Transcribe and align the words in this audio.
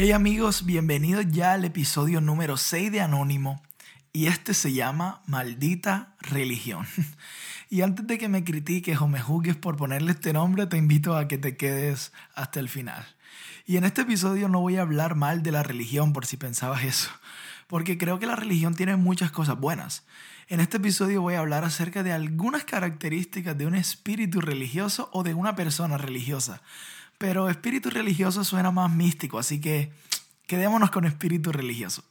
Hey 0.00 0.12
amigos, 0.12 0.64
bienvenidos 0.64 1.26
ya 1.28 1.54
al 1.54 1.64
episodio 1.64 2.20
número 2.20 2.56
6 2.56 2.92
de 2.92 3.00
Anónimo 3.00 3.60
y 4.12 4.28
este 4.28 4.54
se 4.54 4.72
llama 4.72 5.22
Maldita 5.26 6.14
Religión. 6.20 6.86
Y 7.68 7.82
antes 7.82 8.06
de 8.06 8.16
que 8.16 8.28
me 8.28 8.44
critiques 8.44 9.00
o 9.00 9.08
me 9.08 9.20
juzgues 9.20 9.56
por 9.56 9.76
ponerle 9.76 10.12
este 10.12 10.32
nombre, 10.32 10.66
te 10.66 10.76
invito 10.76 11.16
a 11.16 11.26
que 11.26 11.36
te 11.36 11.56
quedes 11.56 12.12
hasta 12.36 12.60
el 12.60 12.68
final. 12.68 13.04
Y 13.66 13.76
en 13.76 13.82
este 13.82 14.02
episodio 14.02 14.48
no 14.48 14.60
voy 14.60 14.76
a 14.76 14.82
hablar 14.82 15.16
mal 15.16 15.42
de 15.42 15.50
la 15.50 15.64
religión 15.64 16.12
por 16.12 16.26
si 16.26 16.36
pensabas 16.36 16.84
eso, 16.84 17.10
porque 17.66 17.98
creo 17.98 18.20
que 18.20 18.26
la 18.26 18.36
religión 18.36 18.76
tiene 18.76 18.94
muchas 18.94 19.32
cosas 19.32 19.58
buenas. 19.58 20.04
En 20.46 20.60
este 20.60 20.76
episodio 20.76 21.22
voy 21.22 21.34
a 21.34 21.40
hablar 21.40 21.64
acerca 21.64 22.04
de 22.04 22.12
algunas 22.12 22.62
características 22.62 23.58
de 23.58 23.66
un 23.66 23.74
espíritu 23.74 24.40
religioso 24.40 25.10
o 25.12 25.24
de 25.24 25.34
una 25.34 25.56
persona 25.56 25.98
religiosa. 25.98 26.62
Pero 27.18 27.50
espíritu 27.50 27.90
religioso 27.90 28.44
suena 28.44 28.70
más 28.70 28.90
místico, 28.90 29.38
así 29.38 29.60
que 29.60 29.92
quedémonos 30.46 30.90
con 30.90 31.04
espíritu 31.04 31.52
religioso. 31.52 32.04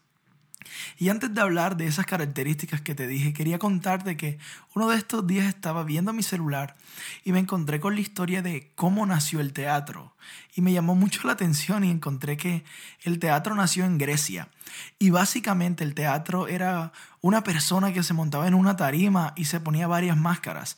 Y 0.97 1.09
antes 1.09 1.33
de 1.33 1.41
hablar 1.41 1.77
de 1.77 1.87
esas 1.87 2.05
características 2.05 2.81
que 2.81 2.95
te 2.95 3.07
dije, 3.07 3.33
quería 3.33 3.59
contarte 3.59 4.17
que 4.17 4.37
uno 4.75 4.89
de 4.89 4.97
estos 4.97 5.25
días 5.25 5.47
estaba 5.47 5.83
viendo 5.83 6.13
mi 6.13 6.23
celular 6.23 6.75
y 7.23 7.31
me 7.31 7.39
encontré 7.39 7.79
con 7.79 7.95
la 7.95 8.01
historia 8.01 8.41
de 8.41 8.71
cómo 8.75 9.05
nació 9.05 9.39
el 9.39 9.53
teatro. 9.53 10.15
Y 10.55 10.61
me 10.61 10.73
llamó 10.73 10.95
mucho 10.95 11.21
la 11.25 11.33
atención 11.33 11.83
y 11.83 11.91
encontré 11.91 12.37
que 12.37 12.63
el 13.03 13.19
teatro 13.19 13.55
nació 13.55 13.85
en 13.85 13.97
Grecia. 13.97 14.49
Y 14.99 15.09
básicamente 15.09 15.83
el 15.83 15.93
teatro 15.93 16.47
era 16.47 16.91
una 17.21 17.43
persona 17.43 17.93
que 17.93 18.03
se 18.03 18.13
montaba 18.13 18.47
en 18.47 18.53
una 18.53 18.75
tarima 18.75 19.33
y 19.35 19.45
se 19.45 19.59
ponía 19.59 19.87
varias 19.87 20.17
máscaras 20.17 20.77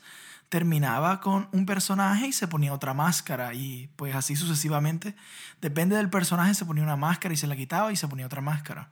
terminaba 0.49 1.21
con 1.21 1.47
un 1.51 1.65
personaje 1.65 2.27
y 2.27 2.33
se 2.33 2.47
ponía 2.47 2.73
otra 2.73 2.93
máscara 2.93 3.53
y 3.53 3.89
pues 3.95 4.15
así 4.15 4.35
sucesivamente. 4.35 5.15
Depende 5.61 5.95
del 5.95 6.09
personaje, 6.09 6.55
se 6.55 6.65
ponía 6.65 6.83
una 6.83 6.95
máscara 6.97 7.33
y 7.33 7.37
se 7.37 7.47
la 7.47 7.55
quitaba 7.55 7.93
y 7.93 7.95
se 7.95 8.07
ponía 8.07 8.25
otra 8.25 8.41
máscara. 8.41 8.89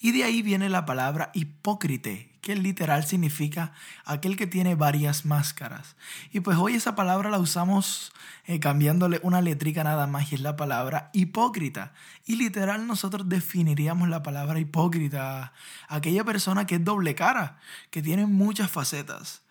Y 0.00 0.12
de 0.12 0.24
ahí 0.24 0.42
viene 0.42 0.68
la 0.68 0.84
palabra 0.84 1.30
hipócrite, 1.34 2.30
que 2.40 2.56
literal 2.56 3.04
significa 3.04 3.72
aquel 4.04 4.36
que 4.36 4.46
tiene 4.46 4.74
varias 4.74 5.24
máscaras. 5.24 5.96
Y 6.32 6.40
pues 6.40 6.58
hoy 6.58 6.74
esa 6.74 6.94
palabra 6.94 7.30
la 7.30 7.38
usamos 7.38 8.12
eh, 8.44 8.60
cambiándole 8.60 9.20
una 9.22 9.40
letrica 9.40 9.84
nada 9.84 10.06
más 10.06 10.30
y 10.30 10.34
es 10.34 10.40
la 10.40 10.56
palabra 10.56 11.10
hipócrita. 11.12 11.92
Y 12.26 12.36
literal 12.36 12.86
nosotros 12.86 13.28
definiríamos 13.28 14.08
la 14.08 14.22
palabra 14.22 14.58
hipócrita, 14.58 15.52
aquella 15.88 16.24
persona 16.24 16.66
que 16.66 16.76
es 16.76 16.84
doble 16.84 17.14
cara, 17.14 17.58
que 17.90 18.02
tiene 18.02 18.26
muchas 18.26 18.70
facetas. 18.70 19.43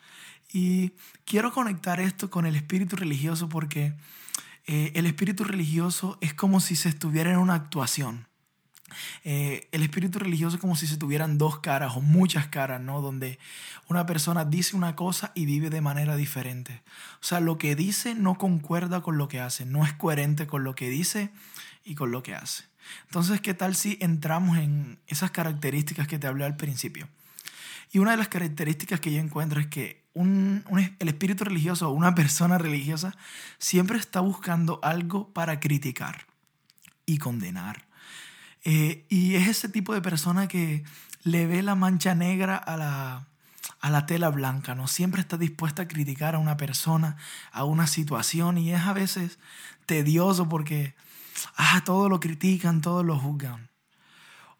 Y 0.53 0.93
quiero 1.25 1.51
conectar 1.51 1.99
esto 1.99 2.29
con 2.29 2.45
el 2.45 2.55
espíritu 2.55 2.95
religioso 2.95 3.49
porque 3.49 3.95
eh, 4.67 4.91
el 4.93 5.07
espíritu 5.07 5.43
religioso 5.43 6.19
es 6.21 6.35
como 6.35 6.61
si 6.61 6.75
se 6.75 6.89
estuviera 6.89 7.31
en 7.31 7.39
una 7.39 7.55
actuación. 7.55 8.27
Eh, 9.23 9.67
el 9.71 9.81
espíritu 9.81 10.19
religioso 10.19 10.57
es 10.57 10.61
como 10.61 10.75
si 10.75 10.85
se 10.85 10.97
tuvieran 10.97 11.39
dos 11.39 11.59
caras 11.59 11.97
o 11.97 12.01
muchas 12.01 12.47
caras, 12.47 12.79
¿no? 12.79 13.01
Donde 13.01 13.39
una 13.87 14.05
persona 14.05 14.45
dice 14.45 14.75
una 14.75 14.95
cosa 14.95 15.31
y 15.33 15.47
vive 15.47 15.71
de 15.71 15.81
manera 15.81 16.15
diferente. 16.15 16.83
O 17.15 17.23
sea, 17.23 17.39
lo 17.39 17.57
que 17.57 17.75
dice 17.75 18.13
no 18.13 18.37
concuerda 18.37 19.01
con 19.01 19.17
lo 19.17 19.27
que 19.27 19.39
hace, 19.39 19.65
no 19.65 19.83
es 19.83 19.93
coherente 19.93 20.45
con 20.45 20.63
lo 20.63 20.75
que 20.75 20.87
dice 20.87 21.31
y 21.83 21.95
con 21.95 22.11
lo 22.11 22.21
que 22.21 22.35
hace. 22.35 22.65
Entonces, 23.05 23.41
¿qué 23.41 23.55
tal 23.55 23.75
si 23.75 23.97
entramos 24.01 24.59
en 24.59 24.99
esas 25.07 25.31
características 25.31 26.07
que 26.07 26.19
te 26.19 26.27
hablé 26.27 26.45
al 26.45 26.57
principio? 26.57 27.07
Y 27.93 27.99
una 27.99 28.11
de 28.11 28.17
las 28.17 28.27
características 28.27 28.99
que 28.99 29.13
yo 29.13 29.19
encuentro 29.19 29.61
es 29.61 29.67
que 29.67 30.03
el 30.15 31.07
espíritu 31.07 31.43
religioso 31.43 31.89
o 31.89 31.93
una 31.93 32.15
persona 32.15 32.57
religiosa 32.57 33.15
siempre 33.59 33.99
está 33.99 34.19
buscando 34.19 34.79
algo 34.81 35.31
para 35.31 35.59
criticar 35.59 36.25
y 37.05 37.19
condenar. 37.19 37.85
Eh, 38.63 39.05
y 39.09 39.35
es 39.35 39.47
ese 39.47 39.69
tipo 39.69 39.93
de 39.93 40.01
persona 40.01 40.47
que 40.47 40.83
le 41.21 41.45
ve 41.45 41.61
la 41.61 41.75
mancha 41.75 42.15
negra 42.15 42.57
a 42.57 42.77
la, 42.77 43.27
a 43.79 43.89
la 43.91 44.07
tela 44.07 44.29
blanca, 44.29 44.73
¿no? 44.73 44.87
Siempre 44.87 45.21
está 45.21 45.37
dispuesta 45.37 45.83
a 45.83 45.87
criticar 45.87 46.33
a 46.33 46.39
una 46.39 46.57
persona, 46.57 47.17
a 47.51 47.63
una 47.63 47.85
situación 47.85 48.57
y 48.57 48.73
es 48.73 48.81
a 48.81 48.93
veces 48.93 49.37
tedioso 49.85 50.49
porque 50.49 50.95
ah, 51.57 51.83
todo 51.85 52.09
lo 52.09 52.19
critican, 52.19 52.81
todo 52.81 53.03
lo 53.03 53.19
juzgan. 53.19 53.69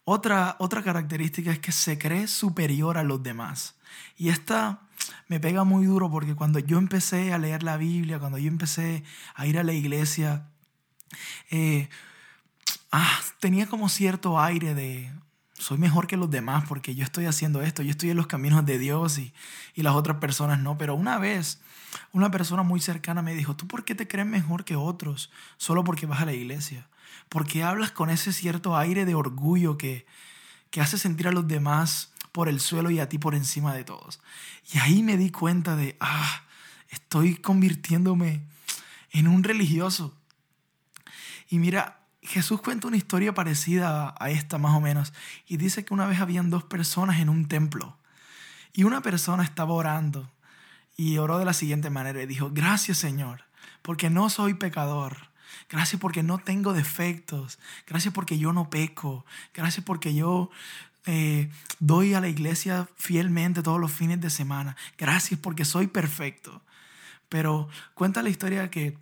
Otra, 0.06 0.56
otra 0.60 0.84
característica 0.84 1.52
es 1.52 1.60
que 1.60 1.72
se 1.72 1.98
cree 1.98 2.28
superior 2.28 2.98
a 2.98 3.04
los 3.04 3.24
demás. 3.24 3.76
Y 4.18 4.30
esta 4.30 4.82
me 5.28 5.40
pega 5.40 5.64
muy 5.64 5.86
duro 5.86 6.10
porque 6.12 6.36
cuando 6.36 6.60
yo 6.60 6.78
empecé 6.78 7.34
a 7.34 7.38
leer 7.38 7.64
la 7.64 7.78
Biblia, 7.78 8.20
cuando 8.20 8.38
yo 8.38 8.48
empecé 8.48 9.04
a 9.36 9.48
ir 9.48 9.58
a 9.58 9.64
la 9.64 9.74
iglesia, 9.74 10.48
eh, 11.52 11.90
ah, 12.92 13.20
tenía 13.40 13.68
como 13.68 13.90
cierto 13.90 14.40
aire 14.40 14.74
de 14.74 15.12
soy 15.54 15.78
mejor 15.78 16.08
que 16.08 16.18
los 16.18 16.30
demás 16.30 16.66
porque 16.68 16.96
yo 16.96 17.06
estoy 17.06 17.26
haciendo 17.26 17.62
esto, 17.62 17.84
yo 17.84 17.92
estoy 17.92 18.10
en 18.10 18.18
los 18.18 18.28
caminos 18.28 18.66
de 18.66 18.78
Dios 18.78 19.18
y, 19.18 19.34
y 19.76 19.84
las 19.84 19.96
otras 19.96 20.18
personas 20.18 20.60
no. 20.60 20.78
Pero 20.78 20.96
una 20.96 21.18
vez 21.18 21.62
una 22.12 22.32
persona 22.32 22.64
muy 22.64 22.80
cercana 22.80 23.22
me 23.22 23.34
dijo, 23.36 23.56
¿tú 23.56 23.68
por 23.68 23.86
qué 23.86 23.96
te 23.96 24.08
crees 24.08 24.28
mejor 24.28 24.66
que 24.66 24.76
otros 24.76 25.32
solo 25.58 25.84
porque 25.84 26.06
vas 26.06 26.22
a 26.22 26.26
la 26.26 26.34
iglesia? 26.34 26.88
Porque 27.30 27.64
hablas 27.64 27.92
con 27.92 28.10
ese 28.10 28.34
cierto 28.34 28.78
aire 28.78 29.06
de 29.06 29.16
orgullo 29.16 29.78
que, 29.78 30.06
que 30.70 30.82
hace 30.82 30.98
sentir 30.98 31.28
a 31.28 31.32
los 31.32 31.48
demás 31.48 32.12
por 32.32 32.50
el 32.50 32.60
suelo 32.60 32.90
y 32.90 33.00
a 33.00 33.10
ti 33.10 33.18
por 33.18 33.36
encima 33.36 33.74
de 33.74 33.84
todos. 33.84 34.20
Y 34.74 34.80
ahí 34.80 35.04
me 35.04 35.18
di 35.18 35.32
cuenta 35.32 35.76
de, 35.76 35.98
ah, 36.00 36.44
estoy 36.90 37.36
convirtiéndome 37.36 38.42
en 39.12 39.28
un 39.28 39.44
religioso. 39.44 40.16
Y 41.50 41.60
mira, 41.60 42.00
Jesús 42.24 42.62
cuenta 42.62 42.88
una 42.88 42.98
historia 42.98 43.34
parecida 43.34 44.16
a 44.20 44.30
esta 44.30 44.58
más 44.58 44.76
o 44.76 44.82
menos 44.82 45.14
y 45.48 45.58
dice 45.58 45.84
que 45.86 45.94
una 45.94 46.08
vez 46.08 46.20
habían 46.20 46.50
dos 46.50 46.64
personas 46.64 47.20
en 47.20 47.30
un 47.30 47.48
templo 47.48 47.98
y 48.74 48.86
una 48.86 49.02
persona 49.02 49.44
estaba 49.44 49.74
orando 49.74 50.32
y 50.96 51.18
oró 51.18 51.38
de 51.38 51.46
la 51.46 51.54
siguiente 51.54 51.90
manera 51.90 52.22
y 52.22 52.26
dijo, 52.26 52.50
gracias 52.52 52.98
Señor, 52.98 53.44
porque 53.82 54.10
no 54.10 54.30
soy 54.30 54.54
pecador 54.54 55.33
Gracias 55.70 56.00
porque 56.00 56.24
no 56.24 56.38
tengo 56.38 56.74
defectos. 56.74 57.60
Gracias 57.88 58.14
porque 58.14 58.38
yo 58.38 58.54
no 58.54 58.70
peco. 58.70 59.26
Gracias 59.54 59.86
porque 59.86 60.14
yo 60.14 60.50
eh, 61.06 61.50
doy 61.80 62.14
a 62.14 62.22
la 62.22 62.30
iglesia 62.30 62.88
fielmente 62.96 63.62
todos 63.62 63.80
los 63.80 63.92
fines 63.92 64.22
de 64.22 64.30
semana. 64.30 64.76
Gracias 64.98 65.40
porque 65.40 65.66
soy 65.66 65.88
perfecto. 65.88 66.62
Pero 67.30 67.68
cuenta 67.94 68.22
la 68.22 68.30
historia 68.30 68.70
que 68.70 68.98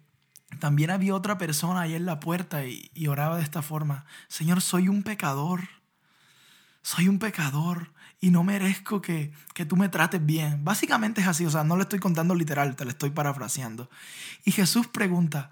también 0.60 0.90
había 0.90 1.16
otra 1.16 1.38
persona 1.38 1.82
ahí 1.82 1.96
en 1.96 2.06
la 2.06 2.20
puerta 2.20 2.66
y, 2.66 3.08
oraba 3.08 3.38
de 3.38 3.44
esta 3.44 3.62
forma. 3.62 4.06
Señor, 4.28 4.62
soy 4.62 4.88
un 4.88 5.04
pecador. 5.04 5.62
Soy 6.82 7.08
un 7.08 7.20
pecador 7.20 7.92
y 8.20 8.32
no 8.32 8.44
merezco 8.44 9.02
que, 9.02 9.32
que, 9.54 9.66
tú 9.66 9.78
me 9.78 9.90
trates 9.90 10.26
bien. 10.26 10.64
Básicamente 10.64 11.22
es 11.22 11.28
así, 11.28 11.46
o 11.46 11.50
sea, 11.52 11.64
no 11.64 11.76
le 11.76 11.84
estoy 11.84 12.00
contando 12.00 12.34
literal, 12.34 12.76
te 12.76 12.86
lo 12.86 12.92
estoy 12.92 13.12
parafraseando. 13.12 13.90
Y 14.46 14.52
Jesús 14.52 14.88
pregunta, 14.88 15.52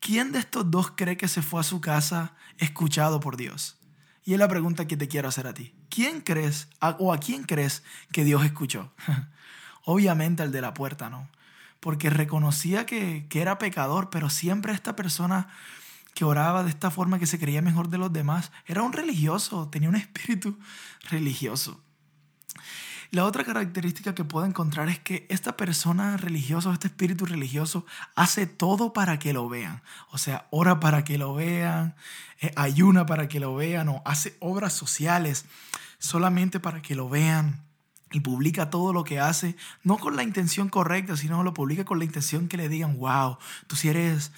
¿quién 0.00 0.32
de 0.32 0.40
estos 0.40 0.70
dos 0.70 0.92
cree 0.96 1.16
que 1.16 1.28
se 1.28 1.42
fue 1.42 1.60
a 1.60 1.64
su 1.64 1.80
casa 1.80 2.34
escuchado 2.58 3.20
por 3.20 3.36
Dios? 3.36 3.78
Y 4.24 4.32
es 4.32 4.38
la 4.38 4.48
pregunta 4.48 4.86
que 4.86 4.96
te 4.96 5.08
quiero 5.08 5.28
hacer 5.28 5.46
a 5.46 5.54
ti. 5.54 5.74
¿Quién 5.88 6.20
crees 6.20 6.68
o 6.80 7.12
a 7.12 7.18
quién 7.18 7.44
crees 7.44 7.82
que 8.12 8.24
Dios 8.24 8.44
escuchó? 8.44 8.92
Obviamente 9.84 10.42
al 10.42 10.52
de 10.52 10.60
la 10.60 10.74
puerta, 10.74 11.08
¿no? 11.08 11.28
Porque 11.80 12.10
reconocía 12.10 12.84
que, 12.84 13.26
que 13.28 13.40
era 13.40 13.58
pecador, 13.58 14.10
pero 14.10 14.28
siempre 14.28 14.72
esta 14.72 14.94
persona 14.94 15.48
que 16.14 16.24
oraba 16.24 16.64
de 16.64 16.70
esta 16.70 16.90
forma, 16.90 17.18
que 17.18 17.26
se 17.26 17.38
creía 17.38 17.62
mejor 17.62 17.88
de 17.88 17.98
los 17.98 18.12
demás, 18.12 18.52
era 18.66 18.82
un 18.82 18.92
religioso, 18.92 19.68
tenía 19.68 19.88
un 19.88 19.96
espíritu 19.96 20.58
religioso. 21.08 21.82
La 23.12 23.24
otra 23.24 23.42
característica 23.42 24.14
que 24.14 24.24
puedo 24.24 24.46
encontrar 24.46 24.88
es 24.88 25.00
que 25.00 25.26
esta 25.28 25.56
persona 25.56 26.16
religiosa, 26.16 26.72
este 26.72 26.86
espíritu 26.86 27.26
religioso, 27.26 27.84
hace 28.14 28.46
todo 28.46 28.92
para 28.92 29.18
que 29.18 29.32
lo 29.32 29.48
vean. 29.48 29.82
O 30.12 30.18
sea, 30.18 30.46
ora 30.50 30.78
para 30.78 31.02
que 31.02 31.18
lo 31.18 31.34
vean, 31.34 31.96
eh, 32.40 32.52
ayuna 32.54 33.06
para 33.06 33.28
que 33.28 33.40
lo 33.40 33.56
vean, 33.56 33.88
o 33.88 34.02
hace 34.04 34.36
obras 34.38 34.74
sociales 34.74 35.46
solamente 35.98 36.60
para 36.60 36.82
que 36.82 36.94
lo 36.94 37.08
vean 37.08 37.64
y 38.12 38.20
publica 38.20 38.70
todo 38.70 38.92
lo 38.92 39.04
que 39.04 39.20
hace, 39.20 39.56
no 39.84 39.96
con 39.96 40.16
la 40.16 40.24
intención 40.24 40.68
correcta, 40.68 41.16
sino 41.16 41.44
lo 41.44 41.54
publica 41.54 41.84
con 41.84 42.00
la 42.00 42.04
intención 42.04 42.48
que 42.48 42.56
le 42.56 42.68
digan, 42.68 42.98
wow, 42.98 43.38
tú 43.68 43.76
si 43.76 43.88
eres, 43.88 44.32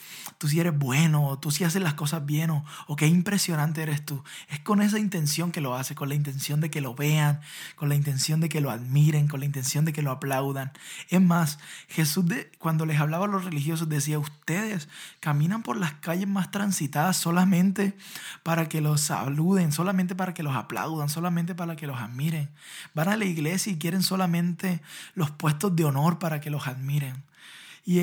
si 0.46 0.60
eres 0.60 0.78
bueno, 0.78 1.38
tú 1.38 1.50
si 1.50 1.64
haces 1.64 1.80
las 1.80 1.94
cosas 1.94 2.26
bien, 2.26 2.50
o, 2.50 2.64
o, 2.86 2.96
qué 2.96 3.06
impresionante 3.06 3.82
eres 3.82 4.04
tú. 4.04 4.22
Es 4.50 4.60
con 4.60 4.82
esa 4.82 4.98
intención 4.98 5.52
que 5.52 5.62
lo 5.62 5.74
hace, 5.74 5.94
con 5.94 6.10
la 6.10 6.14
intención 6.14 6.60
de 6.60 6.70
que 6.70 6.82
lo 6.82 6.94
vean, 6.94 7.40
con 7.74 7.88
la 7.88 7.94
intención 7.94 8.40
de 8.40 8.50
que 8.50 8.60
lo 8.60 8.70
admiren, 8.70 9.26
con 9.26 9.40
la 9.40 9.46
intención 9.46 9.86
de 9.86 9.94
que 9.94 10.02
lo 10.02 10.10
aplaudan. 10.10 10.72
Es 11.08 11.22
más, 11.22 11.58
Jesús 11.88 12.26
de, 12.26 12.50
cuando 12.58 12.84
les 12.84 13.00
hablaba 13.00 13.24
a 13.24 13.28
los 13.28 13.44
religiosos 13.44 13.88
decía, 13.88 14.18
ustedes 14.18 14.90
caminan 15.20 15.62
por 15.62 15.78
las 15.78 15.94
calles 15.94 16.28
más 16.28 16.50
transitadas 16.50 17.16
solamente 17.16 17.96
para 18.42 18.68
que 18.68 18.82
los 18.82 19.00
saluden, 19.00 19.72
solamente 19.72 20.14
para 20.14 20.34
que 20.34 20.42
los 20.42 20.54
aplaudan, 20.54 21.08
solamente 21.08 21.54
para 21.54 21.74
que 21.74 21.86
los 21.86 21.98
admiren. 21.98 22.50
Van 22.94 23.08
a 23.08 23.16
la 23.16 23.24
iglesia 23.24 23.61
y 23.70 23.78
quieren 23.78 24.02
solamente 24.02 24.82
los 25.14 25.30
puestos 25.30 25.74
de 25.76 25.84
honor 25.84 26.18
para 26.18 26.40
que 26.40 26.50
los 26.50 26.66
admiren. 26.66 27.24
Y, 27.84 28.00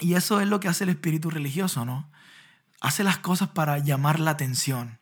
y 0.00 0.14
eso 0.14 0.40
es 0.40 0.48
lo 0.48 0.60
que 0.60 0.68
hace 0.68 0.84
el 0.84 0.90
espíritu 0.90 1.30
religioso, 1.30 1.84
¿no? 1.84 2.10
hace 2.84 3.02
las 3.02 3.18
cosas 3.18 3.48
para 3.48 3.78
llamar 3.78 4.20
la 4.20 4.32
atención. 4.32 4.98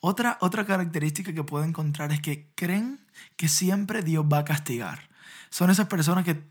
Otra, 0.00 0.38
otra 0.40 0.64
característica 0.64 1.34
que 1.34 1.44
puedo 1.44 1.62
encontrar 1.62 2.12
es 2.12 2.20
que 2.20 2.50
creen 2.54 3.06
que 3.36 3.48
siempre 3.48 4.02
Dios 4.02 4.24
va 4.24 4.38
a 4.38 4.44
castigar. 4.44 5.10
Son 5.50 5.68
esas 5.68 5.86
personas 5.86 6.24
que 6.24 6.42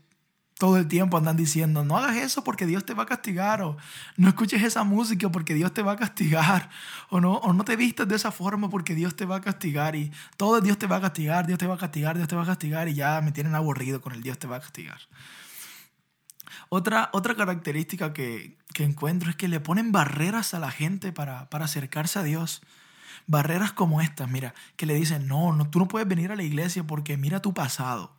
todo 0.58 0.76
el 0.76 0.86
tiempo 0.86 1.16
andan 1.16 1.36
diciendo, 1.36 1.84
no 1.84 1.96
hagas 1.96 2.16
eso 2.16 2.44
porque 2.44 2.66
Dios 2.66 2.84
te 2.84 2.94
va 2.94 3.02
a 3.02 3.06
castigar, 3.06 3.62
o 3.62 3.76
no 4.16 4.28
escuches 4.28 4.62
esa 4.62 4.84
música 4.84 5.28
porque 5.28 5.54
Dios 5.54 5.74
te 5.74 5.82
va 5.82 5.92
a 5.92 5.96
castigar, 5.96 6.70
o 7.10 7.20
no, 7.20 7.34
o 7.34 7.52
no 7.52 7.64
te 7.64 7.76
vistas 7.76 8.06
de 8.06 8.16
esa 8.16 8.30
forma 8.30 8.70
porque 8.70 8.94
Dios 8.94 9.16
te 9.16 9.24
va 9.24 9.36
a 9.36 9.40
castigar, 9.40 9.96
y 9.96 10.12
todo 10.36 10.60
Dios 10.60 10.78
te 10.78 10.86
va 10.86 10.96
a 10.96 11.00
castigar, 11.00 11.46
Dios 11.46 11.58
te 11.58 11.66
va 11.66 11.74
a 11.74 11.78
castigar, 11.78 12.16
Dios 12.16 12.28
te 12.28 12.36
va 12.36 12.44
a 12.44 12.46
castigar, 12.46 12.88
y 12.88 12.94
ya 12.94 13.20
me 13.20 13.32
tienen 13.32 13.54
aburrido 13.54 14.00
con 14.00 14.12
el 14.12 14.22
Dios 14.22 14.38
te 14.38 14.46
va 14.46 14.56
a 14.56 14.60
castigar. 14.60 15.00
Otra, 16.68 17.10
otra 17.12 17.34
característica 17.34 18.12
que, 18.12 18.56
que 18.72 18.84
encuentro 18.84 19.30
es 19.30 19.36
que 19.36 19.48
le 19.48 19.60
ponen 19.60 19.92
barreras 19.92 20.54
a 20.54 20.58
la 20.58 20.70
gente 20.70 21.12
para, 21.12 21.50
para 21.50 21.64
acercarse 21.64 22.18
a 22.18 22.22
Dios. 22.22 22.62
Barreras 23.26 23.72
como 23.72 24.00
estas, 24.00 24.30
mira, 24.30 24.54
que 24.76 24.86
le 24.86 24.94
dicen, 24.94 25.26
no, 25.26 25.52
no, 25.52 25.68
tú 25.68 25.78
no 25.78 25.88
puedes 25.88 26.06
venir 26.06 26.30
a 26.30 26.36
la 26.36 26.42
iglesia 26.42 26.84
porque 26.84 27.16
mira 27.16 27.40
tu 27.40 27.54
pasado. 27.54 28.12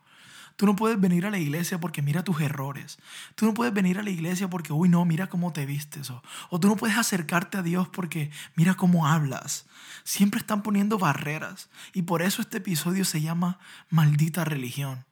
Tú 0.56 0.66
no 0.66 0.76
puedes 0.76 1.00
venir 1.00 1.26
a 1.26 1.32
la 1.32 1.38
iglesia 1.38 1.80
porque 1.80 2.02
mira 2.02 2.24
tus 2.24 2.40
errores. 2.40 2.98
Tú 3.36 3.46
no 3.46 3.54
puedes 3.54 3.74
venir 3.74 4.00
a 4.00 4.04
la 4.04 4.10
iglesia 4.10 4.50
porque, 4.50 4.72
uy, 4.72 4.88
no, 4.88 5.04
mira 5.04 5.28
cómo 5.28 5.52
te 5.52 5.66
vistes. 5.66 6.10
O, 6.10 6.24
o 6.50 6.60
tú 6.60 6.68
no 6.68 6.78
puedes 6.78 6.98
acercarte 6.98 7.58
a 7.58 7.62
Dios 7.62 7.90
porque 7.90 8.32
mira 8.56 8.76
cómo 8.76 9.08
hablas. 9.08 9.66
Siempre 10.04 10.40
están 10.40 10.64
poniendo 10.64 10.98
barreras. 10.98 11.70
Y 11.94 12.04
por 12.04 12.22
eso 12.22 12.42
este 12.42 12.58
episodio 12.58 13.04
se 13.04 13.22
llama 13.22 13.60
Maldita 13.90 14.46
religión. 14.46 15.06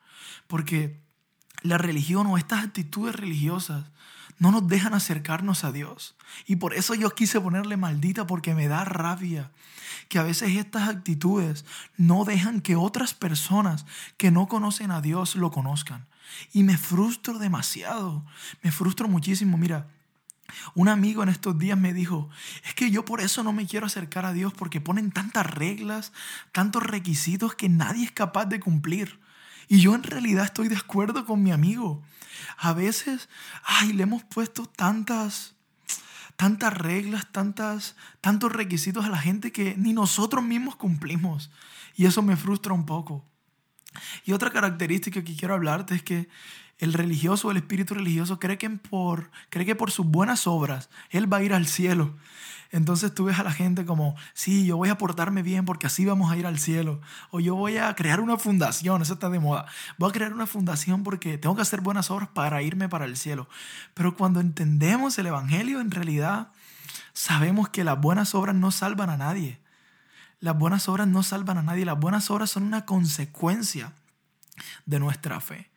Porque 0.48 1.02
la 1.62 1.78
religión 1.78 2.28
o 2.28 2.38
estas 2.38 2.64
actitudes 2.64 3.16
religiosas 3.16 3.86
no 4.40 4.52
nos 4.52 4.68
dejan 4.68 4.94
acercarnos 4.94 5.64
a 5.64 5.72
Dios. 5.72 6.16
Y 6.46 6.58
por 6.58 6.74
eso 6.74 6.96
yo 6.96 7.10
quise 7.12 7.40
ponerle 7.40 7.78
maldita 7.78 8.28
porque 8.28 8.56
me 8.56 8.68
da 8.68 8.86
rabia 8.86 9.52
que 10.10 10.20
a 10.20 10.24
veces 10.24 10.56
estas 10.56 10.90
actitudes 10.90 11.66
no 11.98 12.26
dejan 12.26 12.62
que 12.62 12.76
otras 12.76 13.14
personas 13.14 13.86
que 14.18 14.32
no 14.32 14.48
conocen 14.48 14.92
a 14.92 15.02
Dios 15.02 15.36
lo 15.36 15.52
conozcan. 15.52 16.08
Y 16.52 16.64
me 16.64 16.78
frustro 16.78 17.38
demasiado, 17.38 18.26
me 18.62 18.72
frustro 18.72 19.08
muchísimo. 19.08 19.58
Mira, 19.58 19.88
un 20.76 20.90
amigo 20.90 21.24
en 21.24 21.30
estos 21.30 21.58
días 21.58 21.78
me 21.78 21.94
dijo, 21.94 22.30
es 22.66 22.74
que 22.74 22.92
yo 22.92 23.06
por 23.06 23.22
eso 23.22 23.44
no 23.44 23.54
me 23.54 23.66
quiero 23.66 23.86
acercar 23.86 24.26
a 24.26 24.34
Dios 24.34 24.54
porque 24.54 24.82
ponen 24.82 25.12
tantas 25.12 25.46
reglas, 25.46 26.12
tantos 26.52 26.84
requisitos 26.84 27.56
que 27.56 27.70
nadie 27.70 28.06
es 28.06 28.12
capaz 28.12 28.46
de 28.46 28.60
cumplir. 28.60 29.20
Y 29.68 29.82
yo 29.82 29.96
en 29.96 30.04
realidad 30.04 30.46
estoy 30.46 30.68
de 30.68 30.78
acuerdo 30.78 31.26
con 31.26 31.42
mi 31.42 31.52
amigo. 31.52 32.02
A 32.58 32.74
veces, 32.74 33.30
ay, 33.64 33.94
le 33.94 34.04
hemos 34.04 34.24
puesto 34.24 34.66
tantas, 34.66 35.56
tantas 36.36 36.74
reglas, 36.74 37.32
tantas, 37.32 37.96
tantos 38.22 38.52
requisitos 38.52 39.06
a 39.06 39.10
la 39.10 39.18
gente 39.18 39.52
que 39.52 39.76
ni 39.78 39.94
nosotros 39.94 40.44
mismos 40.44 40.76
cumplimos. 40.76 41.52
Y 41.96 42.06
eso 42.06 42.22
me 42.22 42.36
frustra 42.36 42.74
un 42.74 42.86
poco. 42.86 43.26
Y 44.26 44.32
otra 44.32 44.52
característica 44.52 45.24
que 45.24 45.36
quiero 45.36 45.54
hablarte 45.54 45.96
es 45.96 46.04
que 46.04 46.28
el 46.80 46.94
religioso, 46.94 47.52
el 47.52 47.58
espíritu 47.58 47.94
religioso, 47.94 48.40
cree 48.40 48.58
que, 48.58 48.70
por, 48.70 49.32
cree 49.50 49.66
que 49.66 49.76
por 49.76 49.92
sus 49.92 50.06
buenas 50.06 50.48
obras 50.48 50.90
él 51.10 51.32
va 51.32 51.38
a 51.38 51.44
ir 51.44 51.54
al 51.54 51.68
cielo. 51.68 52.16
Entonces 52.74 53.14
tú 53.14 53.26
ves 53.26 53.38
a 53.38 53.44
la 53.44 53.52
gente 53.52 53.86
como, 53.86 54.16
sí, 54.34 54.66
yo 54.66 54.78
voy 54.78 54.90
a 54.90 54.98
portarme 54.98 55.44
bien 55.44 55.64
porque 55.64 55.86
así 55.86 56.06
vamos 56.06 56.32
a 56.32 56.38
ir 56.38 56.48
al 56.48 56.58
cielo. 56.58 57.02
O 57.30 57.40
yo 57.40 57.54
voy 57.54 57.78
a 57.78 57.94
crear 57.94 58.20
una 58.20 58.38
fundación, 58.38 59.04
eso 59.04 59.14
está 59.14 59.30
de 59.30 59.40
moda. 59.40 59.68
Voy 60.00 60.10
a 60.10 60.12
crear 60.12 60.34
una 60.34 60.48
fundación 60.48 61.04
porque 61.04 61.38
tengo 61.38 61.56
que 61.56 61.62
hacer 61.62 61.82
buenas 61.82 62.10
obras 62.10 62.30
para 62.30 62.64
irme 62.64 62.90
para 62.90 63.06
el 63.06 63.16
cielo. 63.16 63.48
Pero 63.94 64.18
cuando 64.18 64.40
entendemos 64.40 65.20
el 65.20 65.28
Evangelio, 65.28 65.82
en 65.82 65.92
realidad 65.92 66.52
sabemos 67.14 67.70
que 67.70 67.84
las 67.84 68.02
buenas 68.02 68.34
obras 68.34 68.56
no 68.56 68.72
salvan 68.72 69.12
a 69.12 69.18
nadie. 69.18 69.60
Las 70.40 70.58
buenas 70.58 70.90
obras 70.90 71.08
no 71.08 71.22
salvan 71.22 71.60
a 71.60 71.62
nadie. 71.62 71.86
Las 71.86 72.00
buenas 72.00 72.32
obras 72.32 72.50
son 72.50 72.64
una 72.64 72.86
consecuencia 72.86 73.94
de 74.88 75.00
nuestra 75.00 75.40
fe. 75.40 75.70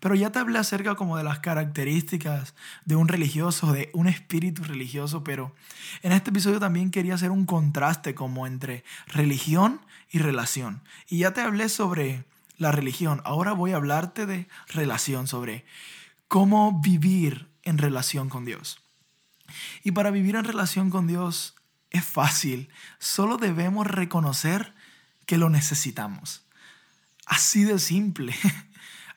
Pero 0.00 0.14
ya 0.14 0.30
te 0.30 0.38
hablé 0.38 0.58
acerca 0.58 0.94
como 0.94 1.16
de 1.16 1.24
las 1.24 1.38
características 1.40 2.54
de 2.84 2.96
un 2.96 3.08
religioso, 3.08 3.72
de 3.72 3.90
un 3.92 4.08
espíritu 4.08 4.62
religioso, 4.64 5.24
pero 5.24 5.54
en 6.02 6.12
este 6.12 6.30
episodio 6.30 6.60
también 6.60 6.90
quería 6.90 7.14
hacer 7.14 7.30
un 7.30 7.46
contraste 7.46 8.14
como 8.14 8.46
entre 8.46 8.84
religión 9.06 9.80
y 10.10 10.18
relación. 10.18 10.82
Y 11.08 11.18
ya 11.18 11.32
te 11.32 11.40
hablé 11.40 11.68
sobre 11.68 12.24
la 12.58 12.72
religión, 12.72 13.20
ahora 13.24 13.52
voy 13.52 13.72
a 13.72 13.76
hablarte 13.76 14.26
de 14.26 14.48
relación, 14.68 15.26
sobre 15.26 15.64
cómo 16.28 16.80
vivir 16.80 17.48
en 17.62 17.78
relación 17.78 18.28
con 18.28 18.44
Dios. 18.44 18.80
Y 19.84 19.92
para 19.92 20.10
vivir 20.10 20.36
en 20.36 20.44
relación 20.44 20.90
con 20.90 21.06
Dios 21.06 21.54
es 21.90 22.04
fácil, 22.04 22.68
solo 22.98 23.36
debemos 23.36 23.86
reconocer 23.86 24.74
que 25.26 25.38
lo 25.38 25.50
necesitamos. 25.50 26.44
Así 27.26 27.64
de 27.64 27.78
simple. 27.78 28.34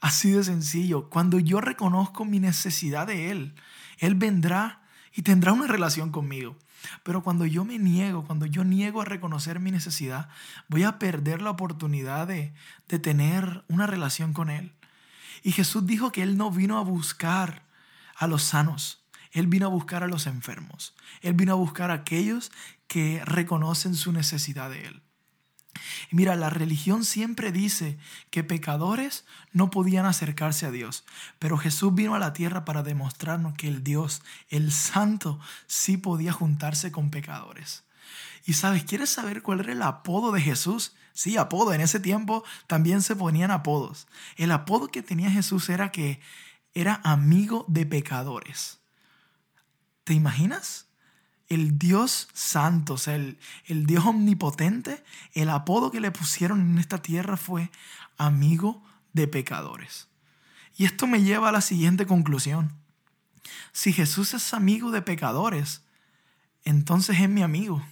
Así 0.02 0.32
de 0.32 0.44
sencillo. 0.44 1.10
Cuando 1.10 1.40
yo 1.40 1.62
reconozco 1.62 2.26
mi 2.26 2.40
necesidad 2.40 3.08
de 3.08 3.32
Él, 3.32 3.56
Él 3.98 4.16
vendrá 4.16 4.82
y 5.14 5.24
tendrá 5.24 5.54
una 5.54 5.68
relación 5.68 6.12
conmigo. 6.12 6.58
Pero 7.04 7.24
cuando 7.24 7.46
yo 7.46 7.66
me 7.66 7.78
niego, 7.78 8.24
cuando 8.26 8.46
yo 8.46 8.64
niego 8.64 9.02
a 9.02 9.06
reconocer 9.06 9.60
mi 9.60 9.72
necesidad, 9.72 10.30
voy 10.70 10.84
a 10.84 10.98
perder 11.00 11.42
la 11.42 11.50
oportunidad 11.52 12.28
de, 12.28 12.54
de 12.88 13.00
tener 13.00 13.64
una 13.68 13.86
relación 13.86 14.34
con 14.34 14.50
Él. 14.50 14.74
Y 15.44 15.52
Jesús 15.52 15.86
dijo 15.86 16.12
que 16.12 16.24
Él 16.24 16.38
no 16.38 16.52
vino 16.52 16.78
a 16.78 16.84
buscar 16.84 17.64
a 18.16 18.28
los 18.28 18.44
sanos, 18.44 19.04
Él 19.32 19.48
vino 19.48 19.66
a 19.66 19.70
buscar 19.70 20.04
a 20.04 20.08
los 20.08 20.28
enfermos, 20.28 20.96
Él 21.22 21.34
vino 21.34 21.54
a 21.54 21.56
buscar 21.56 21.92
a 21.92 21.96
aquellos 21.96 22.52
que 22.88 23.22
reconocen 23.26 23.96
su 23.96 24.12
necesidad 24.12 24.70
de 24.70 24.88
Él. 24.88 25.02
Mira, 26.12 26.36
la 26.36 26.50
religión 26.50 27.04
siempre 27.04 27.52
dice 27.52 27.98
que 28.32 28.44
pecadores 28.44 29.26
no 29.54 29.70
podían 29.70 30.06
acercarse 30.06 30.66
a 30.66 30.72
Dios, 30.72 31.06
pero 31.38 31.58
Jesús 31.58 31.94
vino 31.94 32.16
a 32.16 32.20
la 32.20 32.34
tierra 32.34 32.66
para 32.66 32.84
demostrarnos 32.84 33.54
que 33.54 33.68
el 33.68 33.84
Dios, 33.84 34.22
el 34.50 34.72
Santo, 34.72 35.40
sí 35.68 35.98
podía 35.98 36.34
juntarse 36.34 36.92
con 36.92 37.12
pecadores. 37.12 37.84
Y 38.46 38.54
sabes, 38.54 38.84
¿quieres 38.84 39.10
saber 39.10 39.42
cuál 39.44 39.60
era 39.60 39.72
el 39.74 39.82
apodo 39.82 40.32
de 40.32 40.42
Jesús? 40.42 40.96
Sí, 41.14 41.38
apodo. 41.38 41.74
En 41.74 41.82
ese 41.82 42.00
tiempo 42.00 42.44
también 42.66 43.02
se 43.02 43.16
ponían 43.16 43.52
apodos. 43.52 44.08
El 44.38 44.52
apodo 44.52 44.88
que 44.88 45.04
tenía 45.04 45.30
Jesús 45.30 45.70
era 45.70 45.92
que 45.92 46.20
era 46.74 47.02
amigo 47.04 47.66
de 47.68 47.86
pecadores. 47.86 48.80
¿Te 50.04 50.14
imaginas? 50.14 50.89
El 51.50 51.78
Dios 51.80 52.30
santo, 52.34 52.94
o 52.94 52.98
sea, 52.98 53.16
el, 53.16 53.40
el, 53.66 53.86
Dios 53.86 54.06
omnipotente, 54.06 55.04
el 55.34 55.50
apodo 55.50 55.92
que 55.92 56.00
le 56.00 56.12
pusieron 56.12 56.62
en 56.62 56.78
esta 56.78 57.02
tierra 57.02 57.38
fue 57.38 57.72
amigo 58.18 58.84
de 59.14 59.28
pecadores. 59.28 60.08
Y 60.78 60.86
esto 60.86 61.08
me 61.08 61.24
lleva 61.24 61.50
a 61.50 61.52
la 61.52 61.62
siguiente 61.62 62.06
conclusión. 62.06 62.72
Si 63.74 63.92
Jesús 63.92 64.34
es 64.34 64.54
amigo 64.54 64.92
de 64.92 65.02
pecadores, 65.02 65.82
entonces 66.64 67.20
es 67.20 67.30
mi 67.30 67.42
amigo. 67.42 67.84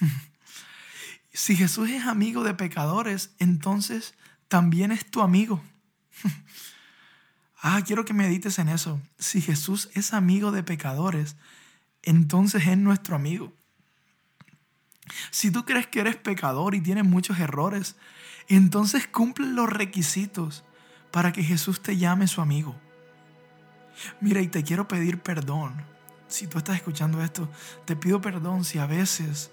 si 1.32 1.56
Jesús 1.56 1.90
es 1.90 2.06
amigo 2.06 2.42
de 2.42 2.54
pecadores, 2.54 3.30
entonces 3.38 4.14
también 4.48 4.92
es 4.92 5.10
tu 5.10 5.20
amigo. 5.22 5.62
ah, 7.62 7.82
quiero 7.86 8.04
que 8.04 8.14
medites 8.14 8.58
en 8.58 8.68
eso. 8.68 9.00
Si 9.18 9.40
Jesús 9.40 9.90
es 9.94 10.14
amigo 10.14 10.52
de 10.52 10.62
pecadores, 10.62 11.36
entonces 12.04 12.66
es 12.66 12.78
nuestro 12.78 13.16
amigo. 13.16 13.52
Si 15.30 15.50
tú 15.50 15.64
crees 15.64 15.86
que 15.86 16.00
eres 16.00 16.16
pecador 16.16 16.74
y 16.74 16.80
tienes 16.80 17.04
muchos 17.04 17.38
errores, 17.38 17.96
entonces 18.48 19.06
cumple 19.06 19.46
los 19.46 19.68
requisitos 19.68 20.64
para 21.10 21.32
que 21.32 21.42
Jesús 21.42 21.82
te 21.82 21.96
llame 21.96 22.26
su 22.26 22.40
amigo. 22.40 22.74
Mira, 24.20 24.40
y 24.40 24.48
te 24.48 24.64
quiero 24.64 24.88
pedir 24.88 25.20
perdón. 25.20 25.84
Si 26.28 26.46
tú 26.46 26.58
estás 26.58 26.76
escuchando 26.76 27.22
esto, 27.22 27.48
te 27.84 27.96
pido 27.96 28.20
perdón 28.20 28.64
si 28.64 28.78
a 28.78 28.86
veces 28.86 29.50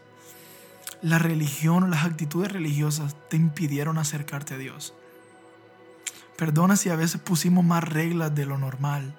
la 1.02 1.20
religión 1.20 1.84
o 1.84 1.88
las 1.88 2.06
actitudes 2.06 2.52
religiosas 2.52 3.16
te 3.30 3.38
impidieron 3.38 3.98
acercarte 3.98 4.56
a 4.56 4.58
Dios. 4.58 4.94
Perdona 6.38 6.76
si 6.76 6.90
a 6.90 6.96
veces 6.96 7.22
pusimos 7.22 7.64
más 7.64 7.84
reglas 7.84 8.34
de 8.34 8.46
lo 8.46 8.58
normal. 8.58 9.16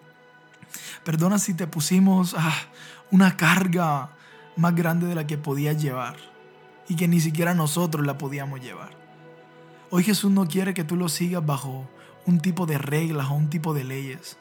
Perdona 1.04 1.38
si 1.38 1.54
te 1.54 1.66
pusimos 1.66 2.34
ah, 2.36 2.54
una 3.10 3.36
carga 3.36 4.10
más 4.56 4.74
grande 4.74 5.06
de 5.06 5.14
la 5.14 5.26
que 5.26 5.38
podías 5.38 5.80
llevar 5.80 6.16
y 6.88 6.96
que 6.96 7.08
ni 7.08 7.20
siquiera 7.20 7.54
nosotros 7.54 8.06
la 8.06 8.18
podíamos 8.18 8.60
llevar. 8.60 8.90
Hoy 9.90 10.04
Jesús 10.04 10.30
no 10.30 10.46
quiere 10.46 10.74
que 10.74 10.84
tú 10.84 10.96
lo 10.96 11.08
sigas 11.08 11.44
bajo 11.44 11.88
un 12.24 12.40
tipo 12.40 12.66
de 12.66 12.78
reglas 12.78 13.28
o 13.28 13.34
un 13.34 13.50
tipo 13.50 13.74
de 13.74 13.84
leyes. 13.84 14.38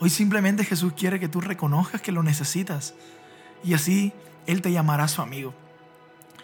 Hoy 0.00 0.10
simplemente 0.10 0.64
Jesús 0.64 0.92
quiere 0.96 1.20
que 1.20 1.28
tú 1.28 1.40
reconozcas 1.40 2.00
que 2.00 2.12
lo 2.12 2.22
necesitas 2.22 2.94
y 3.62 3.74
así 3.74 4.12
Él 4.46 4.62
te 4.62 4.72
llamará 4.72 5.08
su 5.08 5.22
amigo. 5.22 5.54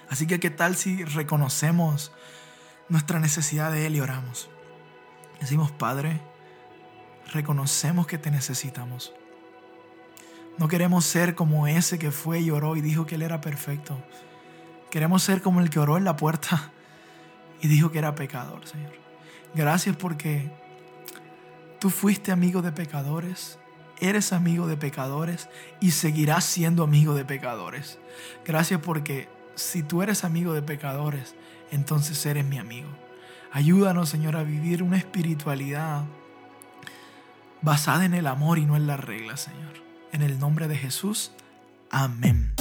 Así 0.09 0.27
que 0.27 0.41
qué 0.41 0.51
tal 0.51 0.77
si 0.77 1.05
reconocemos 1.05 2.13
nuestra 2.89 3.21
necesidad 3.21 3.73
de 3.73 3.87
Él 3.87 3.97
y 3.97 4.01
oramos. 4.01 4.49
Decimos, 5.41 5.71
Padre, 5.71 6.21
reconocemos 7.31 8.07
que 8.07 8.19
te 8.19 8.31
necesitamos. 8.31 9.13
No 10.59 10.69
queremos 10.69 11.05
ser 11.05 11.35
como 11.35 11.67
ese 11.67 11.99
que 11.99 12.11
fue 12.11 12.41
y 12.41 12.51
oró 12.51 12.77
y 12.77 12.81
dijo 12.81 13.07
que 13.07 13.15
él 13.15 13.23
era 13.23 13.41
perfecto. 13.41 13.97
Queremos 14.91 15.23
ser 15.23 15.41
como 15.41 15.61
el 15.61 15.71
que 15.71 15.79
oró 15.79 15.97
en 15.97 16.05
la 16.05 16.17
puerta 16.17 16.73
y 17.63 17.69
dijo 17.69 17.91
que 17.91 17.99
era 17.99 18.15
pecador, 18.15 18.67
Señor. 18.67 18.93
Gracias 19.55 19.97
porque 19.97 20.51
tú 21.79 21.89
fuiste 21.89 22.33
amigo 22.33 22.63
de 22.63 22.73
pecadores, 22.73 23.59
eres 24.01 24.33
amigo 24.33 24.67
de 24.67 24.77
pecadores 24.77 25.49
y 25.81 25.93
seguirás 25.93 26.45
siendo 26.45 26.83
amigo 26.83 27.15
de 27.15 27.25
pecadores. 27.25 27.99
Gracias 28.45 28.81
porque 28.81 29.29
si 29.55 29.83
tú 29.83 30.03
eres 30.03 30.25
amigo 30.25 30.53
de 30.53 30.63
pecadores, 30.63 31.35
entonces 31.71 32.25
eres 32.27 32.45
mi 32.45 32.59
amigo. 32.59 32.89
Ayúdanos, 33.53 34.09
Señor, 34.09 34.37
a 34.37 34.43
vivir 34.43 34.83
una 34.83 34.97
espiritualidad 34.97 36.05
basada 37.63 38.05
en 38.05 38.15
el 38.15 38.27
amor 38.27 38.59
y 38.59 38.67
no 38.67 38.77
en 38.77 38.87
las 38.87 39.01
reglas, 39.01 39.41
Señor. 39.41 39.73
En 40.13 40.23
el 40.23 40.39
nombre 40.39 40.69
de 40.69 40.77
Jesús, 40.77 41.33
amén. 41.91 42.53